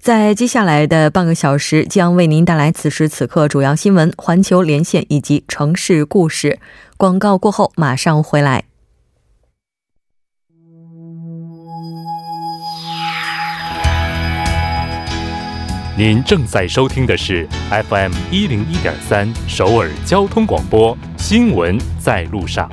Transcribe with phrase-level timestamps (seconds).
[0.00, 6.58] 在接下来的半个小时，将为您带来此时此刻主要新闻、环球连线以及城市故事。
[6.96, 8.64] 广告过后，马上回来。
[15.98, 22.70] 您正在收听的是 FM 一零一点三首尔交通广播，新闻在路上。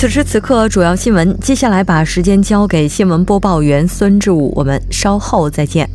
[0.00, 1.36] 此时此刻，主要新闻。
[1.40, 5.90] 接下来把时间交给新闻播报员孙志武，我们稍后再见。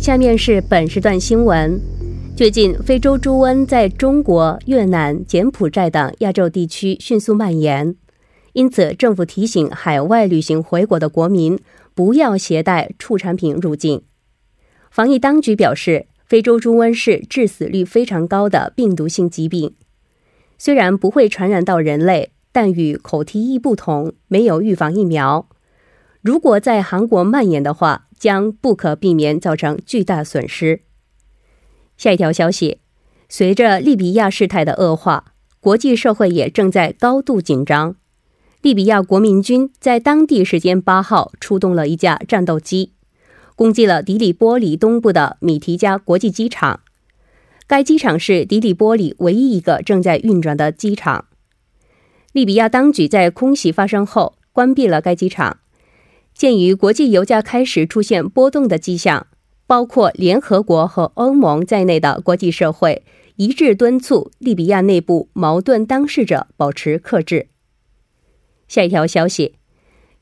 [0.00, 1.80] 下面是本时段新闻：
[2.36, 7.96] 最近，非洲猪瘟在中国、越南、柬埔寨等亚洲地区迅速蔓延，
[8.52, 11.58] 因此政府提醒海外旅行回国的国民
[11.92, 14.02] 不要携带畜产品入境。
[14.92, 19.74] 防疫当局表示，非洲猪瘟是致死率非常高的病毒性疾病，
[20.56, 22.30] 虽然不会传染到人类。
[22.54, 25.48] 但与口蹄疫不同，没有预防疫苗。
[26.22, 30.82] 如果在韩国蔓延的话，将不可避免造成巨大损失。
[31.96, 32.78] 下一条消息：
[33.28, 37.96] 随着利比亚事态的恶化，国际社会也正在高度紧张。
[38.62, 42.92] 利比亚国民军在当地时间八号出动了一架战斗机，
[43.56, 46.78] 攻击了迪里波里东部的米提加国际机场。
[47.66, 51.24] 该机场是迪里波里唯一一个正在运转的机场。
[52.34, 55.60] 利比亚当局在空袭发生后关闭了该机场。
[56.34, 59.28] 鉴于国际油价开始出现波动的迹象，
[59.68, 63.04] 包括联合国和欧盟在内的国际社会
[63.36, 67.46] 一致敦促利比亚内部矛盾当事者保持克制。
[68.66, 69.54] 下一条消息：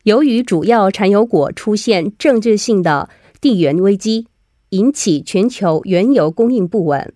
[0.02, 3.08] 由于主要产油国出现政治性的
[3.40, 4.26] 地缘危机，
[4.68, 7.14] 引起全球原油供应不稳，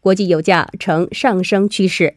[0.00, 2.14] 国际油价呈上升趋势。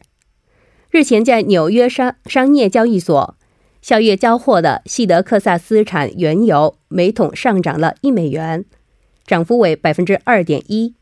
[0.92, 3.34] 日前，在纽约商商业交易所，
[3.80, 8.66] 下月交货的西德克萨斯产原油每桶上涨了一美元，
[9.26, 10.94] 涨幅为百分之二点一，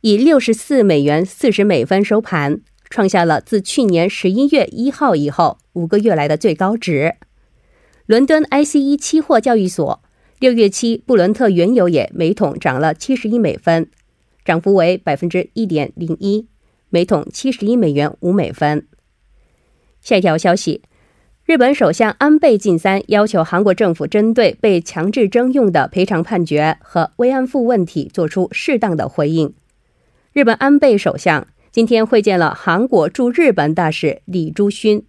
[0.00, 2.60] 以六十四美元四十美分收盘，
[2.90, 7.14] 创下了自去年十一月一号以后五个月来的最高值。
[8.06, 10.02] 伦敦 ICE 期货交易所
[10.40, 13.88] 六月期布伦特原油也每桶涨了七十一美分，
[14.44, 16.48] 涨幅为百分之一点零一，
[16.90, 18.88] 每桶七十一美元五美分。
[20.04, 20.82] 下一条消息，
[21.46, 29.54] 日本首相安倍晋三要求韩国政府针对被强制征用的赔偿判决和慰安妇问题作出适当的回应。
[30.34, 35.06] 日本安倍首相今天会见了韩国驻日本大使李朱勋，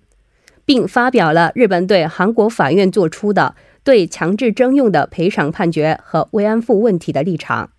[0.63, 7.71] 并发表了日本对韩国法院作出的对强制征用的赔偿判决和慰安妇问题的立场。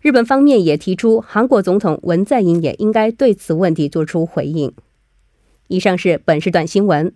[0.00, 4.72] 日本方面也提出，韩国总统文在寅也应该对此问题作出回应。
[5.68, 7.12] 以上是本时段新闻。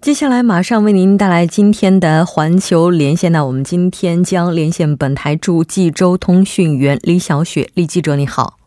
[0.00, 3.32] 接下来马上为您带来今天的环球连线。
[3.32, 8.58] 那我们今天将连线本台驻济州通讯员李小雪，李记者你好。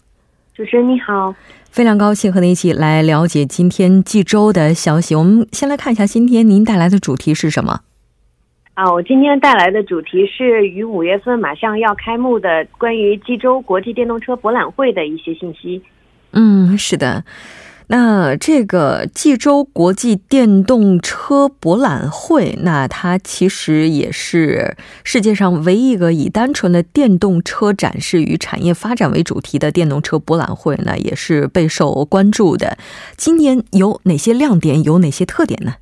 [0.53, 1.33] 主持人你好，
[1.69, 5.15] 非常高兴和您一起来了解今天济州的消息。
[5.15, 7.81] 我们先来看一下今天您带来的主题是什么？
[8.73, 15.81] 啊，我今天带来的主题是于五月份马上要开幕的关于济州国际电动车博览会的一些信息。
[16.31, 17.23] 嗯，是的。
[17.91, 32.77] 那这个济州国际电动车博览会，那它其实也是世界上唯一一个以单纯的电动车展示与产业发展为主题的电动车博览会，呢也是备受关注的。
[33.17, 34.83] 今年有哪些亮点？
[34.83, 35.73] 有哪些特点呢？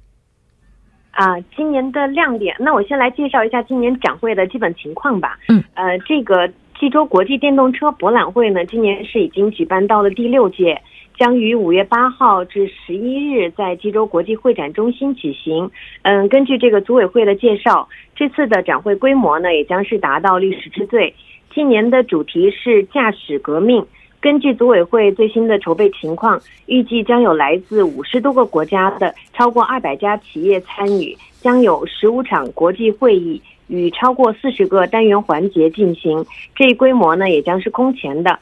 [1.12, 5.38] 啊，今年的亮点，那我先来介绍一下今年展会的基本情况吧。
[5.50, 6.48] 嗯，呃，这个
[6.80, 10.82] 济州国际电动车博览会呢，今年是已经举办到了第六届。
[11.18, 15.70] 将于五月八号至十一日在济州国际会展中心举行。
[16.04, 21.14] 嗯，根据这个组委会的介绍，这次的展会规模呢也将是达到历史之最。
[21.54, 23.84] 今年的主题是驾驶革命。
[24.20, 36.26] 根据组委会最新的筹备情况，预计将有来自五十多个国家的超过二百家企业参与，将有十五场国际会议与超过四十个单元环节进行。
[36.56, 38.38] 这一规模呢，也将是空前的。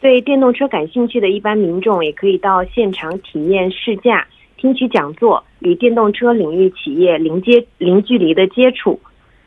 [0.00, 4.26] 对电动车感兴趣的一般民众，也可以到现场体验试驾、
[4.56, 9.00] 听取讲座，与电动车领域企业零接零距离的接触。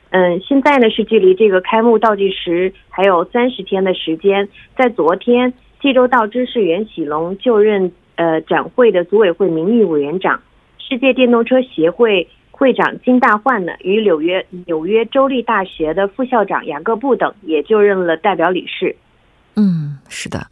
[0.10, 4.50] 嗯，现在呢是距离这个开幕倒计时还有三十天的时间。
[4.76, 10.42] 在昨天，济州道知事袁喜龙就任呃展会的组委会名誉委员长，
[10.80, 18.96] 世界电动车协会会长金大焕呢，与纽约纽约州立大学的副校长雅各布等也就任了代表理事。
[19.60, 20.48] 嗯，是的。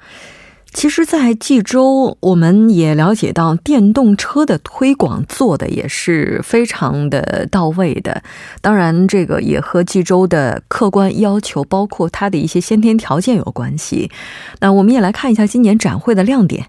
[0.74, 8.22] 其实，在济州，我们也了解到电动车的推广做的也是非常的到位的。
[8.62, 14.12] 当然，这个也和济州的客观要求，包括它的一些先天条件有关系。
[14.60, 16.68] 那我们也来看一下今年展会的亮点。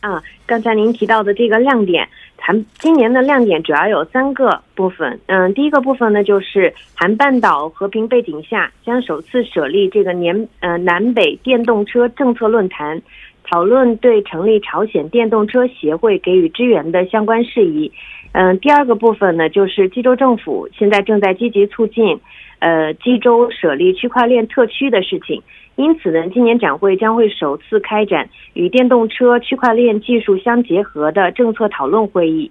[0.00, 2.08] 啊，刚才您提到的这个亮点。
[2.46, 13.02] 韩今年的亮点主要有三个部分，嗯，第一个部分呢，就是韩半岛和平背景下将首次设立这个年呃南北电动车政策论坛，
[13.42, 17.90] 讨论对成立朝鲜电动车协会给予支援的相关事宜。
[18.30, 22.20] 嗯，第二个部分呢，就是济州政府现在正在积极促进，
[22.60, 25.42] 呃，济州设立区块链特区的事情。
[25.76, 32.50] 因此呢，今年展会将会首次开展与电动车区块链技术相结合的政策讨论会议。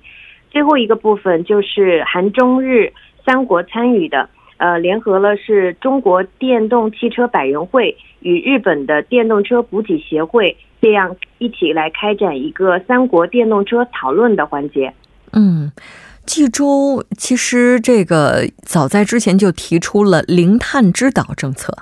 [0.51, 2.93] 最后一个部分就是韩中日
[3.25, 14.93] 三国参与的，呃，联合了是中国电动汽车百人会与日本的电动车补给协会，这样一起来开展一个三国电动车讨论的环节。
[15.33, 15.71] 嗯，
[16.25, 21.75] 济州其实这个早在之前就提出了零碳之岛政策。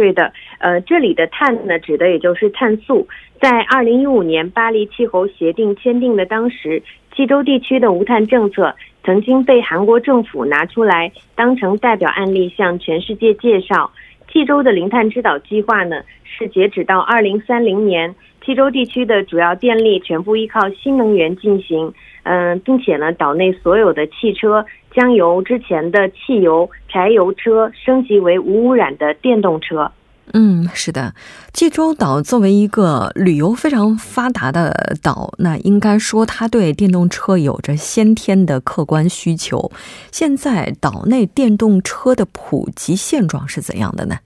[0.00, 3.06] 对的，呃，这里的碳呢，指的也就是碳素。
[3.38, 6.82] 在二零一五年巴黎气候协定签订的当时，
[7.14, 8.74] 济州地区的无碳政策
[9.04, 13.90] 曾经被韩国政府拿出来当成代表案例向全世界介绍。
[14.32, 21.92] 济州的零碳之岛计划呢，是截止到二零三零年，济州地区的主要电力全部依靠新能源进行。
[22.22, 24.64] 嗯，并且呢，岛内所有的汽车
[24.94, 29.90] 将由之前的汽油、柴油车升级为无污染的电动车。
[30.32, 31.12] 嗯，是的，
[31.52, 39.72] 济州岛作为一个旅游非常发达的岛，那应该说它对电动车有着先天的客观需求。
[40.12, 44.18] 现在岛内电动车的普及现状是怎样的呢？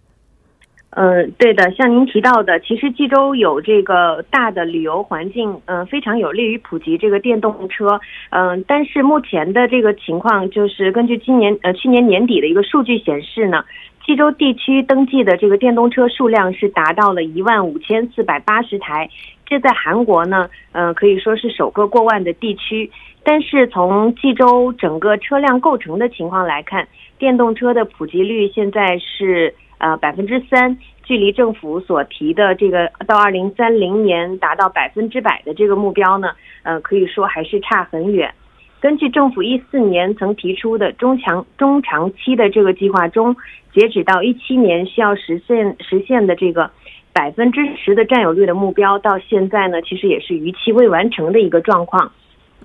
[0.96, 8.00] 嗯，对的，像您提到的，其实济州有这个大的旅游环境，嗯，非常有利于普及这个电动车，
[8.30, 13.64] 嗯，但是目前的这个情况就是，根据今年呃去年年底的一个数据显示呢，
[14.06, 19.10] 济州地区登记的这个电动车数量是达到了一万五千四百八十台，
[19.44, 22.88] 这在韩国呢，嗯，可以说是首个过万的地区。
[23.24, 26.86] 但是从济州整个车辆构成的情况来看，
[27.18, 29.52] 电动车的普及率现在是。
[29.84, 36.28] 呃，百分之三，距离政府所提的这个到二零三零年达到百分之百的这个目标呢，
[36.62, 38.32] 呃，可以说还是差很远。
[38.80, 43.36] 根据政府一四年曾提出的中长中长期的这个计划中，
[43.74, 46.70] 截止到一七年需要实现实现的这个
[47.12, 52.10] 百分之十的占有率的目标，到现在呢，其实也是逾期未完成的一个状况。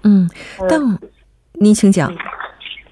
[0.05, 0.25] 嗯，
[0.69, 0.79] 但
[1.59, 2.09] 您请讲。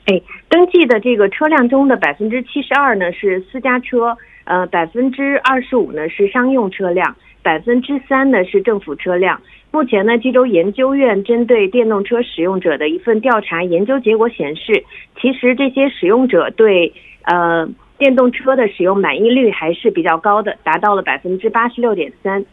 [0.08, 9.42] 哎，登记的这个车辆中的百分之七十二呢是私家车，呃，百分之二十五呢是商用车辆，百分之三呢是政府车辆。
[9.70, 14.82] 目前呢，济州研究院针对电动车使用者的一份调查研究结果显示，
[15.22, 22.46] 其实这些使用者对呃电动车的使用满意率还是比较高的，达到了百分之八十六点三。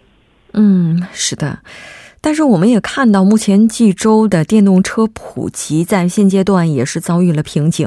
[0.54, 1.56] 嗯，是的。
[2.24, 7.86] 但是我们也看到，目前济州的电动车普及在现阶段也是遭遇了瓶颈。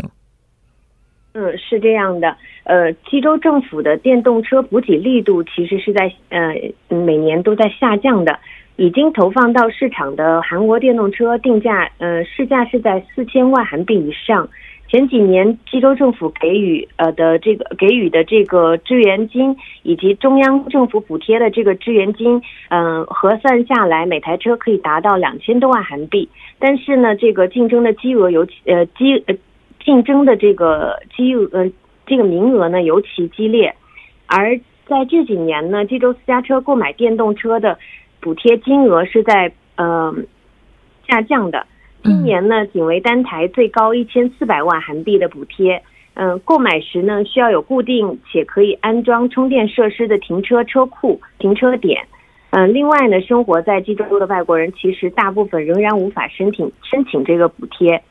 [1.34, 2.38] 嗯，是这样的。
[2.63, 6.53] 呃，济州政府的电动车补给力度其实是在呃
[6.96, 8.39] 每年都在下降的。
[8.75, 14.48] 已经投放到市场的韩国电动车定价，呃，市价是在四千万韩币以上。
[14.89, 26.29] 前几年济州政府给予呃的这个给予的这个支援金，以及中央政府补贴的这个支援金，嗯，核算下来每台车可以达到两千多万韩币。
[26.58, 29.36] 但是呢，这个竞争的金额尤其呃激呃
[29.84, 31.70] 竞争的这个激呃
[32.06, 33.75] 这个名额呢尤其激烈。
[34.25, 37.77] 而在这几年呢，济州私家车购买电动车的
[38.22, 40.15] 补贴金额是在呃
[41.10, 41.67] 下降的。
[42.07, 45.83] 今年呢，仅为单台最高一千四百万韩币的补贴，
[46.13, 52.07] 嗯，购买时呢需要有固定且可以安装充电设施的停车车库、停车点。
[52.51, 58.01] 嗯，另外呢，生活在济州的外国人其实大部分仍然无法申请申请这个补贴。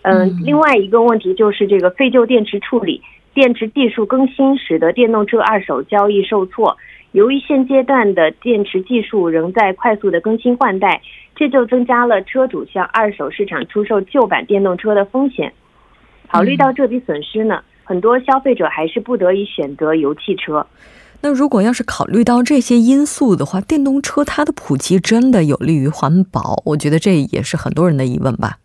[0.00, 3.02] 嗯，另外一个问题就是这个废旧电池处理、
[3.34, 6.78] 电池技术更新，使得电动车二手交易受挫。
[7.14, 11.00] 由于现阶段的电池技术仍在快速的更新换代，
[11.36, 15.52] 这就增加了车主向二手市场出售旧版电动车的风险。
[16.28, 20.66] 考虑到这笔损失呢，很多消费者还是不得已选择油汽车。
[21.22, 26.60] 那如果要是考虑到这些因素的话，电动车它的普及真的有利于环保？
[26.66, 28.58] 我觉得这也是很多人的疑问吧。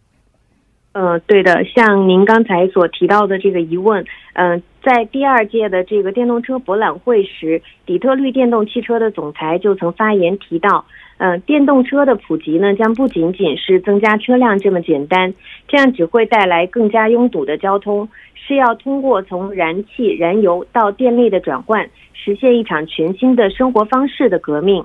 [0.94, 4.03] 呃，对的，像您刚才所提到的这个疑问，
[4.34, 10.86] 嗯，在第二届的这个电动车博览会时，底特律电动汽车的总裁就曾发言提到，
[11.17, 15.33] 嗯，电动车的普及呢，将不仅仅是增加车辆这么简单，
[15.67, 21.89] 这样只会带来更加拥堵的交通，是要通过从燃气、燃油到电力的转换。
[22.13, 24.83] 实现一场全新的生活方式的革命。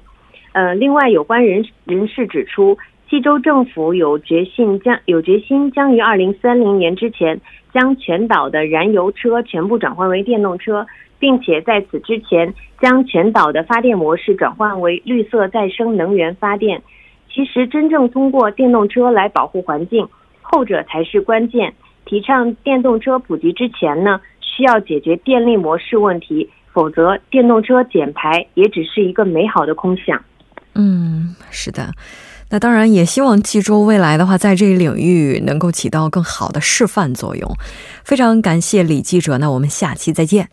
[0.53, 2.79] 呃，另外，有关人人士指出，
[3.11, 7.41] 济州政府有决心将有决心将于二零三零年之前
[7.75, 10.87] 将全岛的燃油车全部转换为电动车，
[11.19, 16.81] 并且在此之前将全岛的发电模式转换为绿色再生能源发电。
[17.29, 20.09] 其实，真正通过电动车来保护环境，
[20.41, 21.75] 后者才是关键。
[22.07, 26.49] 提倡电动车普及之前呢，需要解决电力模式问题。
[26.73, 30.23] 否则，电动车减排也只是一个美好的空想。
[30.75, 31.91] 嗯，是的。
[32.55, 37.53] 那当然，也希望济州未来的话，在这一领域能够起到更好的示范作用。
[38.05, 40.49] 非常感谢李记者，那我们下期再见。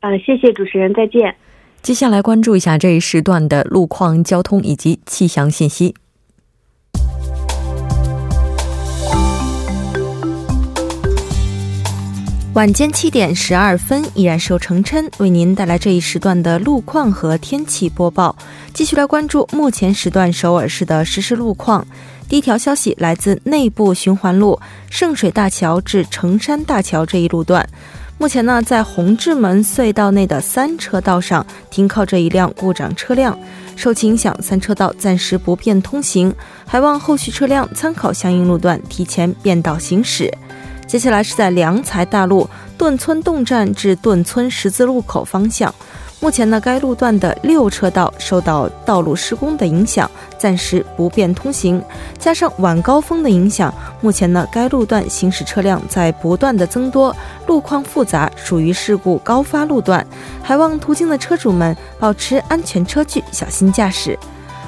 [0.00, 1.36] 嗯，谢谢主持人，再见。
[1.80, 5.94] 接下来关注一下这一时段的路况、交通以及气象信息。
[12.54, 18.36] 晚间七点十二分，依然是由程琛为您带来这一时段的路况和天气播报。
[18.74, 21.86] 继续来关注目前时段首尔市的实时路况。
[22.28, 27.66] 第一条消息来自内部循环路圣水大桥至城山大桥这一路段，
[28.18, 33.38] 目前呢在红志门隧道内的三车道上停靠着一辆故障车辆，
[33.76, 36.34] 受其影响，三车道暂时不便通行，
[36.66, 40.30] 还望后续车辆参考相应路段提前变道行驶。
[40.92, 42.46] 接下来是在良才大路
[42.76, 45.74] 顿村洞站至顿村十字路口方向，
[46.20, 51.82] 目前呢该路段的六车道受到道路施工的影响，暂时不便通行。
[52.18, 60.06] 加上晚高峰的影响，目前呢该路段行驶车辆在不断的增多，路况复杂，属于事故高发路段，
[60.42, 64.18] 还望途经的车主们保持安全车距，小心驾驶。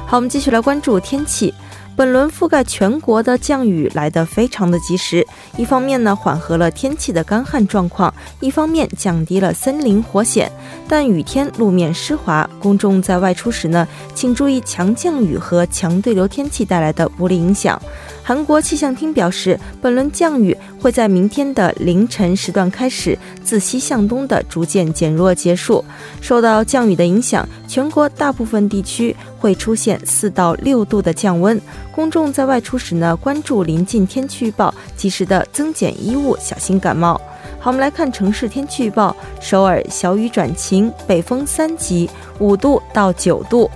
[0.07, 1.52] 好，我们继续来关注天气。
[1.96, 5.24] 本轮覆盖全国的降雨来得非常的及时，
[5.56, 10.50] 一方面呢缓和了天气的干旱状况，一方面降低了森林火险。
[10.88, 17.80] 但雨天路面湿滑，公众在外出时呢，请注意强降雨和强对流天气带来的不利影响。
[18.22, 25.84] 韩国气象厅表示，本轮降雨会在明天的凌晨时段开始，自西向东的逐渐减弱结束。
[26.20, 31.60] 受到降雨的影响，全国大部分地区会出现四到六度的降温。
[31.92, 37.20] 公众在外出时呢，关注临近天气预报，及时的增减衣物，小心感冒。
[37.60, 42.08] 好，我们来看城市天气预报：首尔小雨转晴，北风三级，
[42.38, 43.70] 五度到九度。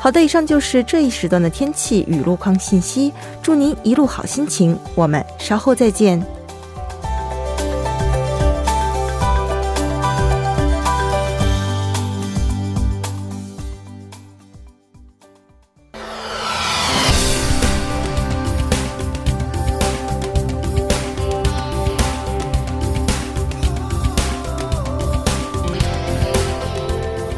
[0.00, 3.12] 好的，以上就是这一时段的天气与路况信息。
[3.42, 6.41] 祝您一路好心情，我们稍后再见。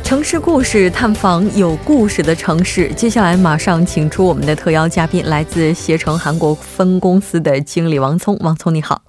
[0.05, 8.37] 城市故事探访有故事的城市，接下来马上请出我们的特邀嘉宾，来自携程韩国分公司的经理王聪。
[8.41, 9.01] 王聪你好，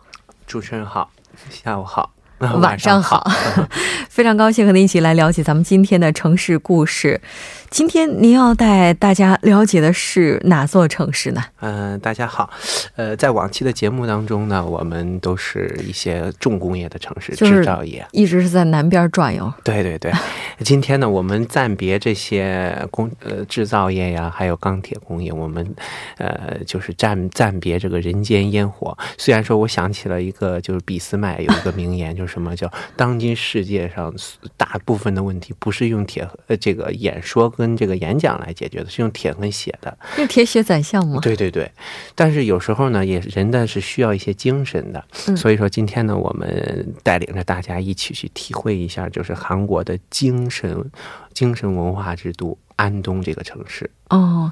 [0.48, 1.12] 主持人好，
[1.50, 2.12] 下午好。
[2.60, 3.26] 晚上好，
[4.10, 7.22] 非常高兴和您一起来了解咱们今天的城市故事。
[7.70, 11.44] 今天您要带大家了解的是哪座城市呢？
[11.60, 12.50] 嗯，大家好，
[12.96, 19.52] 呃，在往期的节目当中呢，我们都是一些重工业的城市，制造业，一直是在南边转悠。
[19.64, 20.12] 对对对，
[20.64, 25.76] 今天呢，我们暂别这些工呃制造业呀，还有钢铁工业，我们
[26.18, 28.98] 呃就是暂暂别这个人间烟火。
[29.18, 34.14] 虽然说，我想起了一个，就是俾斯麦有一个名言，就是什么叫当今世界上
[34.56, 37.54] 大部分的问题不是用铁呃这个演说。
[37.58, 39.98] 跟这个演讲来解决的，是用铁跟血的。
[40.18, 41.20] 用铁血宰相吗？
[41.22, 41.72] 对对对。
[42.14, 45.04] 但是有时候呢，也人的是需要一些精神的。
[45.36, 50.92] 所以说今天呢，我们带领着大家一起去体会一下，就是韩国的精神、
[51.34, 52.58] 精神文化之都。
[52.76, 54.52] 安东这个城市哦，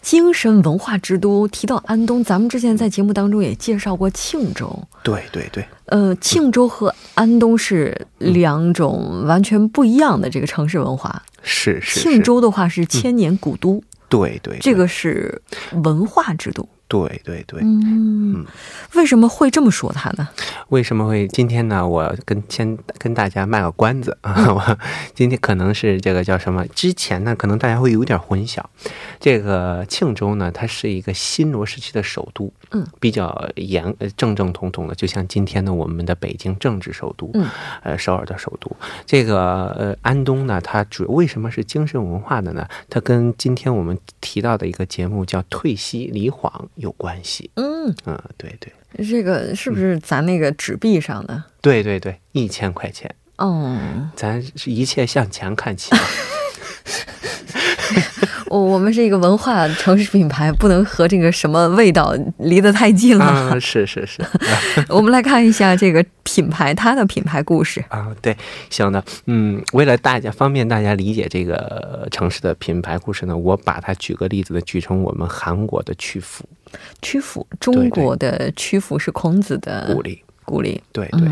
[0.00, 1.46] 精神文化之都。
[1.48, 4.88] 提到安东，咱们之前在节目当中也介绍过庆州。
[5.02, 11.22] 对对对，呃，庆州和安东是两种完全不一样的这个城市文化。
[11.42, 13.82] 是是，庆州的话是千年古都。
[14.08, 15.40] 对对，这个是
[15.82, 16.66] 文化之都。
[16.88, 18.46] 对对对，嗯，
[18.94, 20.26] 为什么会这么说他呢？
[20.70, 21.86] 为什么会今天呢？
[21.86, 24.34] 我跟先跟大家卖个关子啊！
[24.52, 24.78] 我
[25.14, 26.66] 今天可能是这个叫什么？
[26.68, 28.62] 之前呢，可能大家会有点混淆。
[29.20, 37.46] 这个庆州呢，它是一个新罗时期的首都，嗯，比较严正正统统的，就像今天的我们的北京政治首都，嗯，
[37.82, 38.74] 呃，首尔的首都。
[39.04, 42.66] 这个呃，安东呢，它主为什么是精神文化的呢？
[42.88, 46.50] 它跟今天我们提到的一个节目叫《退西离晃》。
[46.78, 48.72] 有关系，嗯嗯，对对，
[49.04, 51.42] 这个是不是咱那个纸币上的？
[51.60, 53.76] 对对对，一千块钱，哦，
[54.16, 55.90] 咱是一切向前看齐。
[58.50, 63.60] 我我们是一个文化城市品牌，不能和这个什么味道离得太近了。
[63.60, 64.22] 是是是，
[64.88, 68.08] 我们来看一下这个品牌它的品牌故事啊。
[68.22, 68.34] 对，
[68.70, 76.42] 行的，嗯，为了大家方便大家理解这个城市的品牌故事呢，我把它举个例子的举成我们韩国的曲阜。
[77.02, 80.22] 曲阜，中国的曲阜是孔子的故里。
[80.44, 81.28] 故里，对对，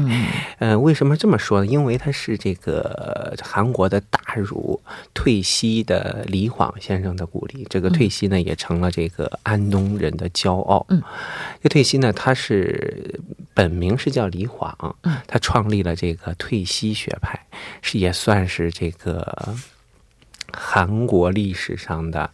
[0.58, 1.66] 嗯，为什么这么说呢？
[1.66, 4.78] 因为他是这个韩国的大儒
[5.14, 7.66] 退西的李晃先生的鼓励。
[7.70, 10.84] 这个退西呢，也成了这个安东人的骄傲。
[10.90, 11.02] 嗯，
[11.62, 13.18] 这退西呢，他是
[13.54, 14.94] 本名是叫李晃，
[15.26, 17.46] 他创立了这个退西学派，
[17.80, 19.56] 是也算是这个
[20.52, 22.30] 韩国历史上的，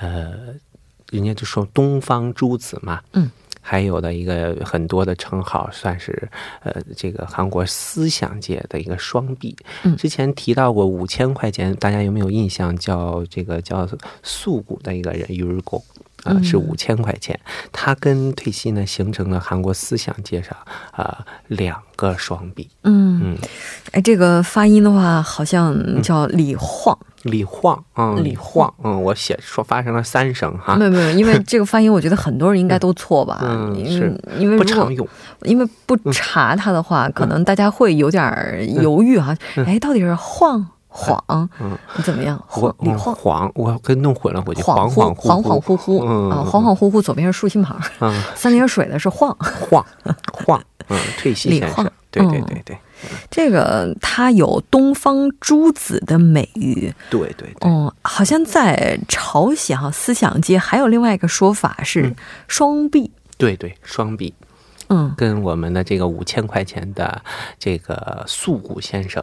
[0.00, 0.54] 呃，
[1.10, 6.28] 人家就说东方诸子嘛，嗯，还有的一个很多的称号，算是
[6.62, 9.56] 呃这个韩国思想界的一个双臂。
[9.84, 12.76] 嗯，之前提到过五千块钱，大家有没有印象？
[12.76, 13.88] 叫这个叫
[14.22, 15.84] 素骨的一个人，유日狗。
[16.26, 17.38] 啊，是五千块钱。
[17.72, 20.56] 他跟退西呢，形成了韩国思想界上
[20.92, 22.68] 啊两个双臂。
[22.82, 23.36] 嗯嗯，
[23.92, 26.96] 哎，这个发音的话，好像叫李晃。
[27.22, 35.08] 李晃，嗯，李晃，嗯，我写说发生了三声哈，没有没有，因为 这个发音，我觉得很多人应该都错吧，嗯，是因为不常用，
[35.42, 39.36] 因为不查它的话，可能大家会有点犹豫哈，
[39.66, 40.64] 哎，到底是晃
[40.96, 42.42] 晃，嗯，怎么样？
[42.80, 49.84] 李晃，晃，我跟弄混了，我就恍恍恍恍惚惚，啊，恍恍惚惚，左边是竖心旁，嗯， 三点水的是晃 晃
[50.32, 52.78] 晃，嗯，退西先生，对对对对。
[53.30, 62.16] 这个他有东方诸子的美誉，对对对，嗯，好像在朝鲜哈思想界还有另外一个说法是
[62.48, 64.32] 双臂，对对双臂，
[64.88, 67.20] 嗯，跟我们的这个五千块钱的
[67.58, 69.22] 这个素谷先生，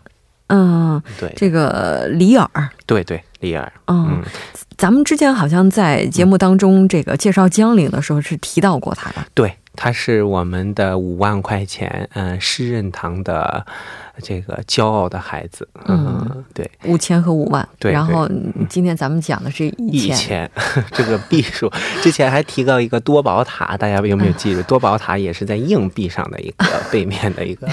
[0.54, 2.48] 嗯，对，这个李尔，
[2.86, 4.22] 对对李尔，嗯，
[4.78, 9.52] 咱们之前好像在节目当中这个介绍江陵的时候是提到过他的，对。
[9.76, 13.66] 他是我们的五万块钱，嗯，诗任堂的。
[14.22, 17.92] 这个骄傲的孩子，嗯，对，五千和五万，对。
[17.92, 18.30] 然后
[18.70, 20.50] 今天咱们讲的是一千，
[20.94, 21.72] 这个币数。
[22.04, 24.62] 之前还提到一个多宝塔，大家有没有记住？
[24.70, 27.68] 多宝塔也是在硬币上的一个背面的一个，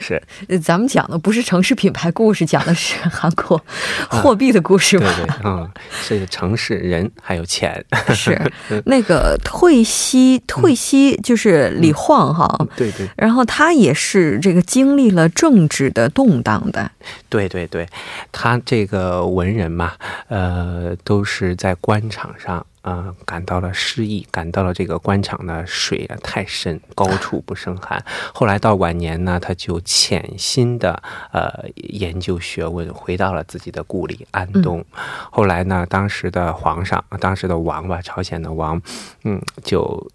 [0.00, 0.22] 是。
[0.62, 3.60] 咱们讲的不是城市品牌故事，讲的是韩国
[4.08, 5.06] 货币的故事吧？
[5.16, 7.84] 对对，嗯，是城市人还有钱。
[8.14, 8.40] 是
[8.86, 13.06] 那个退西，退西就是李晃哈，对对。
[13.16, 15.73] 然后他也是这个经历了政治。
[15.74, 16.88] 指的动荡的，
[17.28, 17.84] 对对对，
[18.30, 19.94] 他这个文人嘛，
[20.28, 28.00] 呃，都是在官场上啊感到了失意，感到了这个官场的水啊太深，高处不胜寒。
[28.32, 34.84] 后来到晚年呢，他就潜心的呃研究学问，回到了自己的故里安东。
[35.32, 38.80] 后来呢，当时的皇上，当时的王吧，朝鲜的王，
[39.24, 40.08] 嗯，就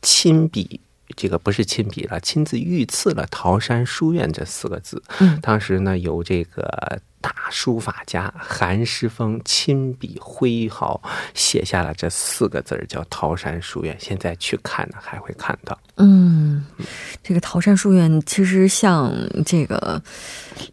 [0.00, 0.80] 亲笔。
[1.16, 5.02] 这个不是亲笔了，亲自御赐了“桃山书院”这四个字。
[5.20, 11.00] 嗯，当时呢，由这个大书法家韩师峰亲笔挥毫
[11.32, 13.96] 写下了这四个字叫“桃山书院”。
[13.98, 15.78] 现在去看呢，还会看到。
[15.96, 16.62] 嗯，
[17.22, 19.10] 这个桃山书院其实像
[19.46, 20.02] 这个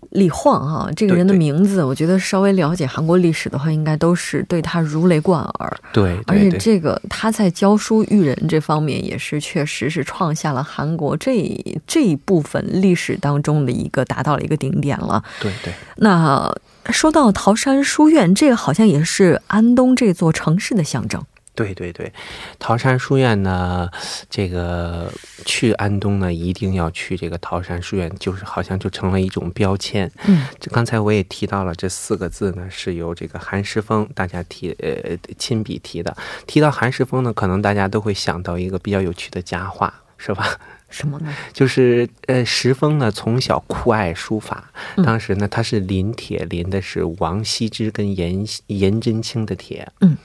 [0.09, 5.77] 李晃啊这个人的名字，我觉得稍微了解韩国历史的话，应该都是对他如雷贯耳。
[5.93, 15.23] 对，而且这个他在教书育人这方面也是确实是创下了韩国这这一部分历史当中的一个达到了一个顶点了。
[15.39, 15.71] 对对。
[15.95, 16.40] 那
[16.89, 21.23] 说到桃山书院，这个好像也是安东这座城市的象征。
[21.53, 22.11] 对对对，
[22.59, 23.87] 桃山书院呢，
[24.29, 25.11] 这个
[25.45, 30.09] 去安东呢，一定要去这个桃山书院，就是好像就成了一种标签。
[30.23, 36.15] 嗯，这刚才我也提到了，这四个字呢是由这个韩石峰大家提呃亲笔提的。
[36.47, 40.57] 提到韩石峰呢，可能大家都会想到一个比较有趣的佳话，是吧？
[40.91, 41.33] 什么呢？
[41.51, 50.17] 就是呃，石峰呢从小酷爱书法，当时呢他是临帖，临的是王羲之跟颜颜真卿的帖，嗯，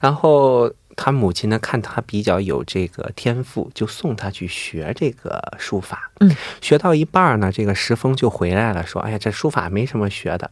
[0.00, 10.50] 然后他母亲呢看他比较有这个天赋，就送他去学这个书法，嗯，学到一半呢，这个石峰就回来了，说，哎呀，这书法没什么学的。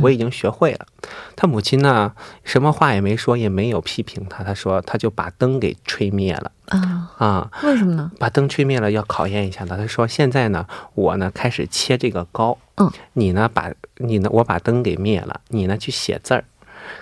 [0.00, 0.86] 我已经学会了。
[1.34, 2.12] 他母亲呢，
[2.44, 4.44] 什么话也没说，也没有批评他。
[4.44, 7.50] 他说，他就把灯给吹灭了啊啊！
[7.64, 8.10] 为什么呢？
[8.18, 9.76] 把灯吹灭了，要考验一下他。
[9.76, 16.44] 他说，现在呢，我呢开始切这个糕，嗯，你呢把你呢，我把灯给灭了，你呢去写字儿。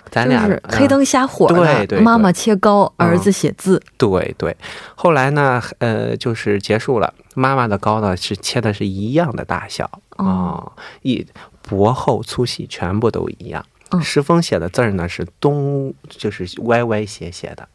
[0.09, 4.55] 咱俩就是黑灯瞎火的，对对，妈妈切糕，儿子写字，对对。
[4.95, 7.13] 后来呢，呃，就是结束了。
[7.33, 11.25] 妈妈的糕呢是切的是一样的大小哦，一
[11.63, 13.65] 薄厚粗细全部都一样。
[14.01, 17.67] 石峰写的字儿呢是东，就是歪歪斜斜的，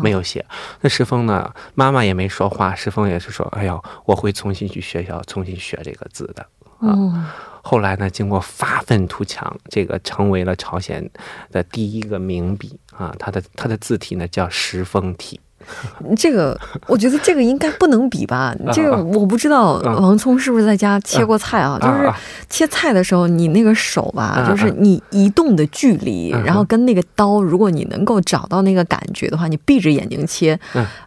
[0.00, 0.44] 没有写。
[0.80, 6.46] 那石峰呢，妈妈也没说话，石峰也是说：“哎呦，我会重新去学校重新学这个字的。”
[6.78, 7.34] 啊。
[7.62, 11.10] 后来呢，经过发愤图强，这个成为了朝鲜
[11.50, 13.12] 的第一个名笔啊。
[13.18, 15.40] 他的他的字体呢叫石峰体。
[16.16, 18.54] 这个我觉得这个应该不能比吧？
[18.72, 21.78] 这个我不知道王聪是不是在家切过菜啊？
[21.80, 22.12] 就是
[22.48, 30.58] 切菜的时候，你那个手吧，就是你移动的距离，然后跟那个刀，如果你能够找到那个感觉的话，你闭着眼睛切，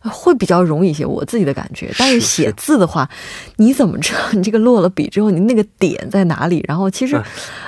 [0.03, 1.05] 会比较容易一些。
[1.05, 3.09] 我自己的感觉，但是写字的话，
[3.55, 6.63] 你怎么知道 你这个落了笔之后，你那个点在哪里？
[6.67, 7.19] 然后其实，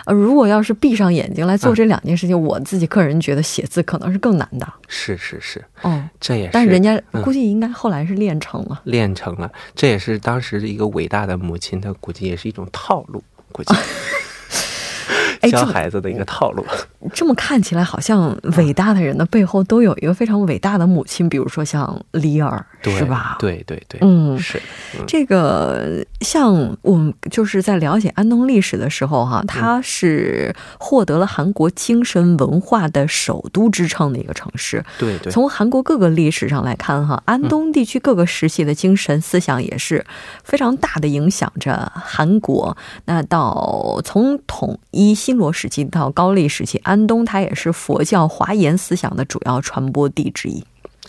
[0.06, 4.68] 呃，如果要是闭上眼睛来做这两件事情，我自己个人觉得写字可能是更难的。
[4.88, 13.76] 是是是，哦，这也是，但是人家估计应该后来是练成了，练成了，这也是当时的一个伟大的母亲，她估计也是一种套路，估计。
[15.50, 16.66] 教孩子的一个套路。
[17.14, 23.38] 这么看起来，好像伟大的人的背后都有一个非常伟大的母亲，比如说像李尔，是吧？
[23.40, 24.62] 对对对，嗯，是
[25.08, 26.06] 这个。
[26.22, 34.84] 像我们就是在了解安东历史的时候，哈，它是获得了韩国精神文化的首都之称的一个城市。
[35.00, 35.32] 对对。
[35.32, 40.06] 从韩国各个历史上来看，哈，安东地区各个时期的精神思想也是
[40.44, 42.78] 非常大的影响着韩国。
[43.06, 50.64] 那到从统一新罗时期到高丽时期，安东它也是佛教华严思想的主要传播地之一。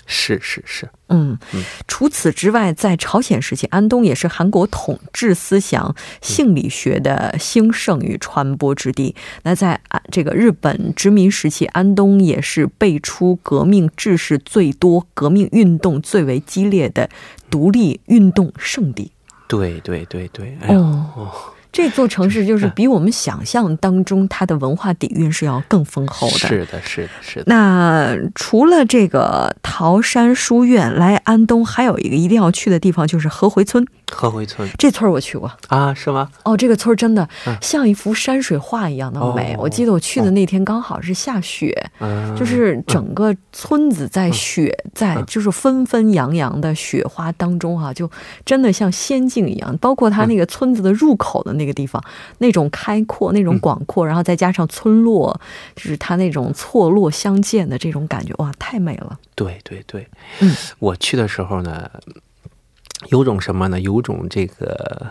[0.05, 1.39] 是是是，嗯，
[1.87, 9.15] 除此之外，在朝鲜时期，安东也是韩国统治思想、性理学的兴盛与传播之地。
[9.45, 17.09] 那在啊这个日本殖民时期，安东也是辈出革命志士最多、革命运动最为激烈的
[17.49, 19.13] 独立运动圣地。
[19.47, 21.31] 对对对对，哎哦。
[21.73, 26.37] 这座城市就是比 我们想象当中它的文化底蕴是要更丰厚的。
[26.37, 27.45] 是的，是的，是的。
[27.47, 33.87] 那除了这个桃山书院，来安东还有一个一定要去的地方，就是河回村。
[34.13, 36.29] 河回村这村我去过啊，是吗？
[36.45, 37.29] 哦，这个村真的
[37.61, 39.57] 像一幅山水画一样的美。
[39.59, 41.75] 我记得我去的那天刚好是下雪，
[42.37, 48.11] 就是整个村子在雪在就是纷纷扬扬的雪花当中哈，就
[48.45, 49.77] 真的像仙境一样。
[49.79, 52.03] 包括它那个村子的入口的那个地方，
[52.39, 55.41] 那种开阔、那种广阔，然后再加上村落，
[55.75, 59.19] 就是它那种错落相间的这种感觉，哇，太美了。
[59.35, 60.07] 对对对，
[60.41, 61.91] 嗯，我去的时候呢。
[63.09, 63.81] 有种什么呢？
[63.81, 65.11] 有种这个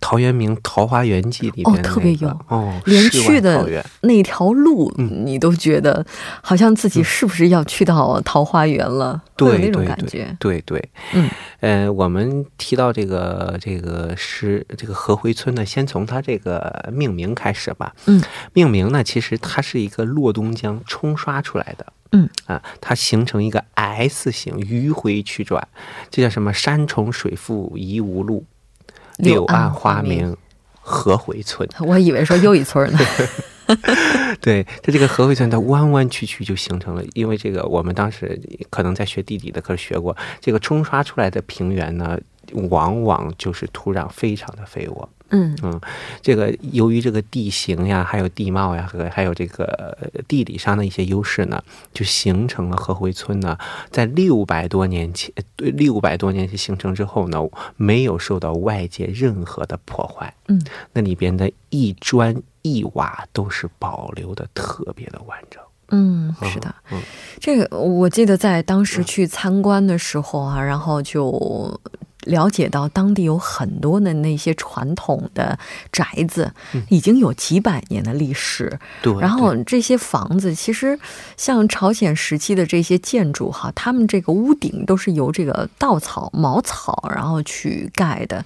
[0.00, 2.28] 陶渊明《桃花源记》里面哦，特别有。
[2.48, 6.04] 哦，连去的那条路，你都觉得
[6.42, 9.22] 好像自己是不是要去到桃花源了？
[9.36, 11.28] 对，那种感觉，对对，嗯，
[11.60, 17.94] 呃，我们提到这个这个诗这个河回村呢，先从它这个命名开始吧。
[18.06, 21.86] 嗯，命名呢，其实它是一个洛东江冲刷出来的。
[22.12, 25.66] 嗯啊，它形成一个 S 型，迂回曲转，
[26.10, 26.52] 这叫什么？
[26.52, 28.44] 山重水复疑无路，
[29.16, 30.36] 柳暗花明
[30.80, 31.68] 何回村。
[31.80, 32.98] 我以为说又一村呢。
[34.42, 37.02] 对，它这个河回村，它弯弯曲曲就形成了。
[37.14, 42.18] 因为这个，我们当时可能在学地理的课学过，这个冲刷出来的平原呢，
[42.70, 45.08] 往往就是土壤非常的肥沃。
[45.34, 45.80] 嗯嗯，
[46.20, 49.96] 这个由于这个地形呀，还有地貌呀，和还有这个
[50.28, 51.62] 地理上的一些优势呢，
[51.94, 53.56] 就形成了合回村呢，
[53.90, 57.38] 在六百多年前，对六百多年前形成之后呢，
[57.76, 60.34] 没有受到外界任何的破坏。
[60.48, 65.62] 嗯，那里边的一砖一瓦都是保留的特别的完整。
[65.92, 66.74] 嗯，是的，
[67.38, 71.80] 这个我记得在当时去参观的时候啊，然后就。
[72.26, 75.58] 了解到当地有很多的那些传统的
[75.90, 76.52] 宅子，
[76.88, 78.78] 已经有几百年的历史。
[79.02, 80.96] 对，然后这些房子其实
[81.36, 88.44] 像朝鲜时期的这些建筑哈，他们这个屋顶都是由这个稻草、茅草然后去盖的。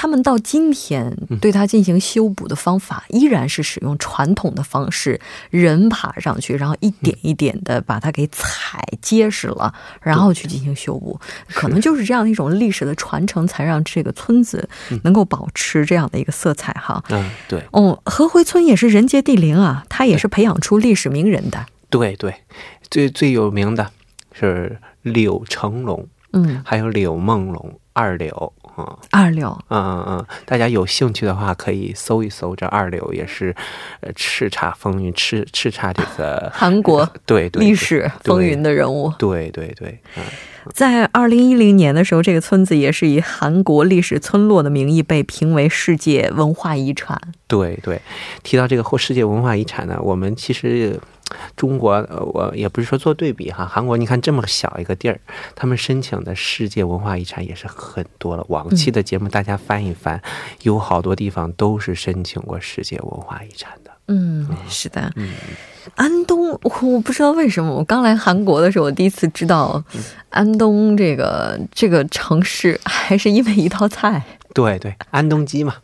[0.00, 11.18] 他们到今天对它进行修补的方法，依然是使用传统的方式，人爬上去，然后一点一点的把它给踩结实了，然后去进行修补。
[11.48, 14.68] 可能 就是这样的一种历史的传承，才让这个村子
[15.02, 17.02] 能够保持这样的一个色彩哈。
[17.08, 17.60] 嗯，对。
[17.72, 21.66] 哦，合回村也是人杰地灵啊，它也是培养出历史名人的。
[21.90, 22.32] 对对，
[22.88, 23.90] 最最有名的
[24.32, 28.52] 是柳成龙，嗯，还有柳梦龙，二柳。
[29.10, 33.54] 二流，嗯嗯嗯，大家有兴趣的话可以搜一搜，这二流也是，
[34.00, 39.98] 呃，叱咤风云，叱叱咤这个 韩国对历史风云的人物，对对对。
[40.16, 40.22] 嗯
[40.74, 47.18] 在二零一零年的时候，这个村子也是以韩国历史村落的名义被评为世界文化遗产。
[47.46, 47.98] 对对，
[48.42, 51.00] 提到这个或世界文化遗产呢，我们其实。
[51.58, 51.94] 中国，
[52.32, 55.20] 我也不是说做对比哈，韩国你看这么小一个地儿，
[55.56, 58.46] 他们申请的世界文化遗产也是很多了。
[58.48, 60.22] 往期的节目大家翻一翻，
[60.62, 63.90] 有好多地方都是申请过世界文化遗产的。
[64.06, 65.12] 嗯，是的。
[65.16, 65.32] 嗯，
[65.96, 69.82] 安东，我不知道为什么，我刚来韩国的时候，我第一次知道
[70.30, 74.22] 安东这个这个城市，还是因为一道菜。
[74.54, 75.74] 对对，安东鸡嘛，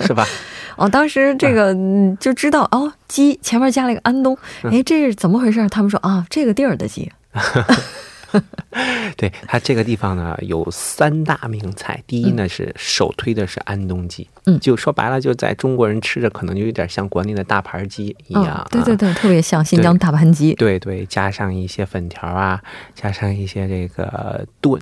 [0.00, 0.26] 是吧？
[0.78, 1.76] 哦，当时这个
[2.18, 5.68] 就知道哦，鸡前面加了一个安东，哎，这是怎么回事？
[5.68, 7.10] 他们说啊，这个地儿的鸡。
[9.16, 11.98] 对它这个地方呢，有三大名菜。
[12.06, 20.52] 第一呢是首推的是安东鸡，嗯，就说白了，就在中国人吃着可能就有点像国内的大盘鸡一样，对对对，特别像新疆大盘鸡。
[20.54, 22.60] 对对，加上一些粉条啊，
[22.94, 24.80] 加上一些这个炖。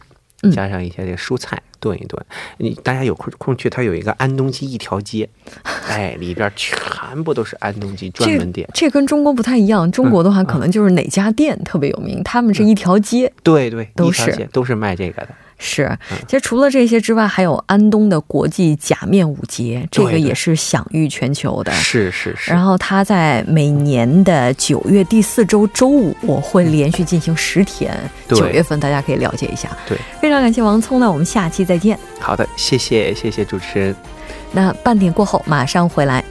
[0.52, 2.22] 加上一些这个蔬菜炖一炖，
[2.58, 5.28] 你大家有空空去，它有一个安东鸡一条街，
[5.88, 8.68] 哎，里边全部都是安东鸡专门店。
[8.74, 14.48] 这跟中国不太一样，中国的话可能就是哪家店特别有名，他们是一条街，对对，都是。
[14.52, 15.28] 都是卖这个的。
[15.58, 21.72] 是，其实除了这些之外，还有安东的国际假面舞节，这个也是享誉全球的。
[21.72, 22.50] 是是是。
[22.50, 29.68] 然后它在每年的九月第四周周五会连续进行十天，九月份大家可以了解一下。
[29.88, 31.98] 对，非常感谢王聪，那我们下期再见。
[32.20, 33.96] 好的，谢谢谢谢主持人。
[34.52, 36.22] 那半点过后马上回来。